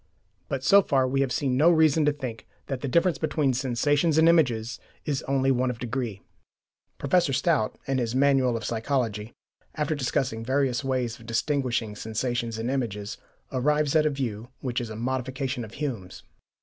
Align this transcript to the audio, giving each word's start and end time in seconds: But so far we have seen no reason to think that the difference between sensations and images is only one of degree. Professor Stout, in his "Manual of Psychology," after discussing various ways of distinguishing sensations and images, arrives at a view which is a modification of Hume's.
But 0.49 0.63
so 0.63 0.81
far 0.81 1.07
we 1.07 1.21
have 1.21 1.31
seen 1.31 1.57
no 1.57 1.69
reason 1.69 2.05
to 2.05 2.11
think 2.11 2.47
that 2.65 2.81
the 2.81 2.87
difference 2.87 3.19
between 3.19 3.53
sensations 3.53 4.17
and 4.17 4.27
images 4.27 4.79
is 5.05 5.21
only 5.27 5.51
one 5.51 5.69
of 5.69 5.77
degree. 5.77 6.23
Professor 6.97 7.33
Stout, 7.33 7.77
in 7.85 7.99
his 7.99 8.15
"Manual 8.15 8.57
of 8.57 8.65
Psychology," 8.65 9.31
after 9.75 9.93
discussing 9.93 10.43
various 10.43 10.83
ways 10.83 11.19
of 11.19 11.27
distinguishing 11.27 11.95
sensations 11.95 12.57
and 12.57 12.71
images, 12.71 13.19
arrives 13.51 13.95
at 13.95 14.07
a 14.07 14.09
view 14.09 14.47
which 14.59 14.81
is 14.81 14.89
a 14.89 14.95
modification 14.95 15.63
of 15.63 15.73
Hume's. 15.75 16.23